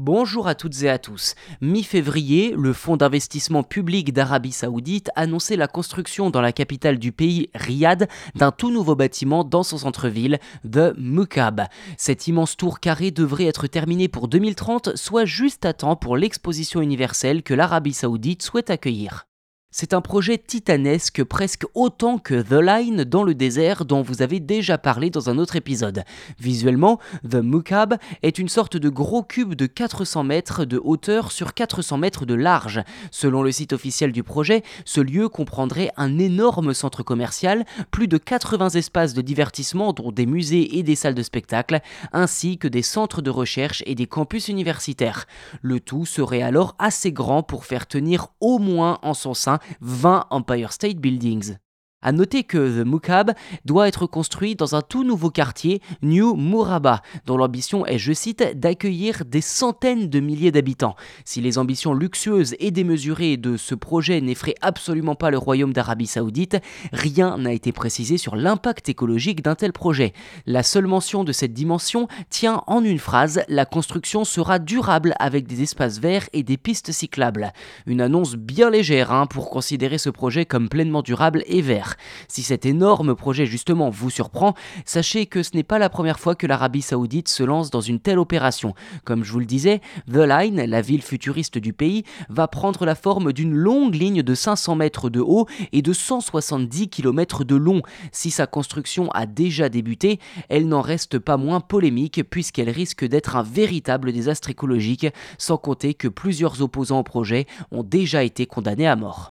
Bonjour 0.00 0.46
à 0.46 0.54
toutes 0.54 0.84
et 0.84 0.88
à 0.88 0.96
tous. 0.96 1.34
Mi-février, 1.60 2.54
le 2.56 2.72
fonds 2.72 2.96
d'investissement 2.96 3.64
public 3.64 4.12
d'Arabie 4.12 4.52
Saoudite 4.52 5.10
annonçait 5.16 5.56
la 5.56 5.66
construction 5.66 6.30
dans 6.30 6.40
la 6.40 6.52
capitale 6.52 7.00
du 7.00 7.10
pays, 7.10 7.50
Riyad, 7.52 8.06
d'un 8.36 8.52
tout 8.52 8.70
nouveau 8.70 8.94
bâtiment 8.94 9.42
dans 9.42 9.64
son 9.64 9.76
centre-ville, 9.76 10.38
The 10.62 10.96
Mukab. 10.96 11.62
Cette 11.96 12.28
immense 12.28 12.56
tour 12.56 12.78
carrée 12.78 13.10
devrait 13.10 13.46
être 13.46 13.66
terminée 13.66 14.06
pour 14.06 14.28
2030, 14.28 14.94
soit 14.94 15.24
juste 15.24 15.64
à 15.64 15.72
temps 15.72 15.96
pour 15.96 16.16
l'exposition 16.16 16.80
universelle 16.80 17.42
que 17.42 17.54
l'Arabie 17.54 17.92
Saoudite 17.92 18.44
souhaite 18.44 18.70
accueillir. 18.70 19.26
C'est 19.70 19.92
un 19.92 20.00
projet 20.00 20.38
titanesque 20.38 21.22
presque 21.22 21.66
autant 21.74 22.16
que 22.16 22.40
The 22.40 22.52
Line 22.54 23.04
dans 23.04 23.22
le 23.22 23.34
désert 23.34 23.84
dont 23.84 24.00
vous 24.00 24.22
avez 24.22 24.40
déjà 24.40 24.78
parlé 24.78 25.10
dans 25.10 25.28
un 25.28 25.36
autre 25.36 25.56
épisode. 25.56 26.04
Visuellement, 26.40 26.98
The 27.30 27.34
Mukab 27.34 27.96
est 28.22 28.38
une 28.38 28.48
sorte 28.48 28.78
de 28.78 28.88
gros 28.88 29.22
cube 29.22 29.52
de 29.52 29.66
400 29.66 30.24
mètres 30.24 30.64
de 30.64 30.80
hauteur 30.82 31.32
sur 31.32 31.52
400 31.52 31.98
mètres 31.98 32.24
de 32.24 32.32
large. 32.32 32.82
Selon 33.10 33.42
le 33.42 33.52
site 33.52 33.74
officiel 33.74 34.10
du 34.10 34.22
projet, 34.22 34.62
ce 34.86 35.02
lieu 35.02 35.28
comprendrait 35.28 35.90
un 35.98 36.18
énorme 36.18 36.72
centre 36.72 37.02
commercial, 37.02 37.66
plus 37.90 38.08
de 38.08 38.16
80 38.16 38.70
espaces 38.70 39.12
de 39.12 39.20
divertissement 39.20 39.92
dont 39.92 40.12
des 40.12 40.24
musées 40.24 40.78
et 40.78 40.82
des 40.82 40.96
salles 40.96 41.14
de 41.14 41.22
spectacle, 41.22 41.80
ainsi 42.14 42.56
que 42.56 42.68
des 42.68 42.80
centres 42.80 43.20
de 43.20 43.30
recherche 43.30 43.82
et 43.84 43.94
des 43.94 44.06
campus 44.06 44.48
universitaires. 44.48 45.26
Le 45.60 45.78
tout 45.78 46.06
serait 46.06 46.40
alors 46.40 46.74
assez 46.78 47.12
grand 47.12 47.42
pour 47.42 47.66
faire 47.66 47.86
tenir 47.86 48.28
au 48.40 48.58
moins 48.58 48.98
en 49.02 49.12
son 49.12 49.34
sein 49.34 49.57
20 49.80 50.26
Empire 50.30 50.70
State 50.70 51.00
Buildings. 51.00 51.56
A 52.00 52.12
noter 52.12 52.44
que 52.44 52.80
The 52.80 52.86
Mukab 52.86 53.32
doit 53.64 53.88
être 53.88 54.06
construit 54.06 54.54
dans 54.54 54.76
un 54.76 54.82
tout 54.82 55.02
nouveau 55.02 55.30
quartier, 55.30 55.82
New 56.00 56.36
Muraba, 56.36 57.02
dont 57.26 57.36
l'ambition 57.36 57.84
est, 57.86 57.98
je 57.98 58.12
cite, 58.12 58.52
d'accueillir 58.54 59.24
des 59.24 59.40
centaines 59.40 60.08
de 60.08 60.20
milliers 60.20 60.52
d'habitants. 60.52 60.94
Si 61.24 61.40
les 61.40 61.58
ambitions 61.58 61.94
luxueuses 61.94 62.54
et 62.60 62.70
démesurées 62.70 63.36
de 63.36 63.56
ce 63.56 63.74
projet 63.74 64.20
n'effraient 64.20 64.54
absolument 64.60 65.16
pas 65.16 65.32
le 65.32 65.38
royaume 65.38 65.72
d'Arabie 65.72 66.06
Saoudite, 66.06 66.58
rien 66.92 67.36
n'a 67.36 67.52
été 67.52 67.72
précisé 67.72 68.16
sur 68.16 68.36
l'impact 68.36 68.88
écologique 68.88 69.42
d'un 69.42 69.56
tel 69.56 69.72
projet. 69.72 70.12
La 70.46 70.62
seule 70.62 70.86
mention 70.86 71.24
de 71.24 71.32
cette 71.32 71.52
dimension 71.52 72.06
tient 72.30 72.62
en 72.68 72.84
une 72.84 73.00
phrase 73.00 73.42
la 73.48 73.64
construction 73.64 74.24
sera 74.24 74.60
durable 74.60 75.14
avec 75.18 75.48
des 75.48 75.62
espaces 75.62 75.98
verts 75.98 76.28
et 76.32 76.44
des 76.44 76.58
pistes 76.58 76.92
cyclables. 76.92 77.52
Une 77.86 78.00
annonce 78.00 78.36
bien 78.36 78.70
légère 78.70 79.10
hein, 79.10 79.26
pour 79.26 79.50
considérer 79.50 79.98
ce 79.98 80.10
projet 80.10 80.46
comme 80.46 80.68
pleinement 80.68 81.02
durable 81.02 81.42
et 81.48 81.60
vert. 81.60 81.87
Si 82.28 82.42
cet 82.42 82.66
énorme 82.66 83.14
projet 83.14 83.46
justement 83.46 83.90
vous 83.90 84.10
surprend, 84.10 84.54
sachez 84.84 85.26
que 85.26 85.42
ce 85.42 85.50
n'est 85.54 85.62
pas 85.62 85.78
la 85.78 85.88
première 85.88 86.18
fois 86.18 86.34
que 86.34 86.46
l'Arabie 86.46 86.82
saoudite 86.82 87.28
se 87.28 87.42
lance 87.42 87.70
dans 87.70 87.80
une 87.80 88.00
telle 88.00 88.18
opération. 88.18 88.74
Comme 89.04 89.24
je 89.24 89.32
vous 89.32 89.40
le 89.40 89.46
disais, 89.46 89.80
The 90.10 90.16
Line, 90.16 90.64
la 90.64 90.80
ville 90.80 91.02
futuriste 91.02 91.58
du 91.58 91.72
pays, 91.72 92.04
va 92.28 92.48
prendre 92.48 92.84
la 92.84 92.94
forme 92.94 93.32
d'une 93.32 93.54
longue 93.54 93.94
ligne 93.94 94.22
de 94.22 94.34
500 94.34 94.76
mètres 94.76 95.10
de 95.10 95.20
haut 95.20 95.46
et 95.72 95.82
de 95.82 95.92
170 95.92 96.88
km 96.88 97.44
de 97.44 97.56
long. 97.56 97.82
Si 98.12 98.30
sa 98.30 98.46
construction 98.46 99.10
a 99.12 99.26
déjà 99.26 99.68
débuté, 99.68 100.18
elle 100.48 100.68
n'en 100.68 100.80
reste 100.80 101.18
pas 101.18 101.36
moins 101.36 101.60
polémique 101.60 102.22
puisqu'elle 102.28 102.70
risque 102.70 103.04
d'être 103.04 103.36
un 103.36 103.42
véritable 103.42 104.12
désastre 104.12 104.50
écologique, 104.50 105.06
sans 105.38 105.58
compter 105.58 105.94
que 105.94 106.08
plusieurs 106.08 106.62
opposants 106.62 107.00
au 107.00 107.04
projet 107.04 107.46
ont 107.70 107.82
déjà 107.82 108.22
été 108.22 108.46
condamnés 108.46 108.88
à 108.88 108.96
mort. 108.96 109.30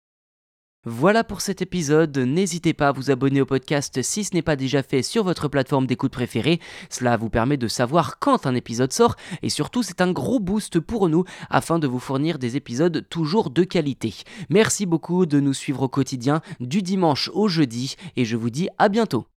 Voilà 0.84 1.24
pour 1.24 1.42
cet 1.42 1.62
épisode, 1.62 2.18
n'hésitez 2.18 2.74
pas 2.74 2.88
à 2.88 2.92
vous 2.92 3.12
abonner 3.12 3.40
au 3.40 3.46
podcast 3.46 4.02
si 4.02 4.24
ce 4.24 4.34
n'est 4.34 4.42
pas 4.42 4.56
déjà 4.56 4.82
fait 4.82 5.04
sur 5.04 5.24
votre 5.24 5.48
plateforme 5.48 5.86
d'écoute 5.86 6.12
préférée, 6.12 6.60
cela 6.90 7.18
vous 7.18 7.30
permet 7.30 7.58
de 7.58 7.68
savoir 7.68 8.18
quand 8.18 8.48
un 8.48 8.56
épisode 8.56 8.92
sort 8.92 9.16
et 9.44 9.50
surtout 9.50 9.84
c'est 9.84 10.02
un 10.02 10.12
gros 10.12 10.40
boost 10.40 10.80
pour 10.80 11.08
nous 11.08 11.24
afin 11.52 11.78
de 11.78 11.86
vous 11.86 12.00
fournir 12.00 12.40
des 12.40 12.56
épisodes 12.56 13.06
toujours 13.12 13.52
de 13.52 13.64
qualité. 13.64 14.16
Merci 14.50 14.88
beaucoup 14.88 15.28
de 15.28 15.40
nous 15.40 15.54
suivre 15.54 15.84
au 15.84 15.88
quotidien 15.88 16.42
du 16.60 16.82
dimanche 16.82 17.30
au 17.36 17.48
jeudi 17.48 17.96
et 18.16 18.26
je 18.26 18.36
vous 18.36 18.50
dis 18.50 18.68
à 18.80 18.90
bientôt. 18.90 19.31